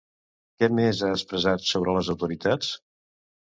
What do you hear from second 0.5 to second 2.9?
Què més ha expressat sobre les autoritats?